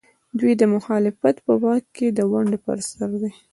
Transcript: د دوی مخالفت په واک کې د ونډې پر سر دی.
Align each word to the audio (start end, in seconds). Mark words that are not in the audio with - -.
د 0.37 0.39
دوی 0.39 0.53
مخالفت 0.75 1.35
په 1.45 1.53
واک 1.61 1.83
کې 1.95 2.07
د 2.11 2.19
ونډې 2.31 2.57
پر 2.65 2.77
سر 2.89 3.09
دی. 3.21 3.31